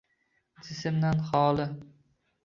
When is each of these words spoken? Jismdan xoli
Jismdan 0.69 1.19
xoli 1.27 1.67